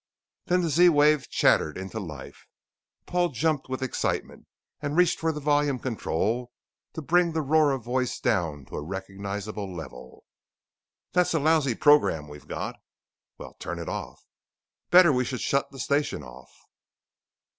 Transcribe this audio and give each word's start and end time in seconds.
_"Then 0.49 0.61
the 0.63 0.69
Z 0.71 0.89
wave 0.89 1.29
chattered 1.29 1.77
into 1.77 1.99
life. 1.99 2.47
Paul 3.05 3.29
jumped 3.29 3.69
with 3.69 3.83
excitement 3.83 4.47
and 4.81 4.97
reached 4.97 5.19
for 5.19 5.31
the 5.31 5.39
volume 5.39 5.77
control 5.77 6.51
to 6.93 7.03
bring 7.03 7.33
the 7.33 7.43
roar 7.43 7.71
of 7.71 7.83
voice 7.83 8.19
down 8.19 8.65
to 8.65 8.77
a 8.77 8.81
recognizable 8.81 9.71
level. 9.71 10.23
"That's 11.11 11.35
a 11.35 11.39
lousy 11.39 11.75
program 11.75 12.27
we've 12.27 12.47
got." 12.47 12.77
"Well, 13.37 13.53
turn 13.59 13.77
it 13.77 13.87
off." 13.89 14.25
"Better 14.89 15.13
we 15.13 15.23
should 15.23 15.41
shut 15.41 15.69
the 15.69 15.77
station 15.77 16.23
off!" 16.23 16.49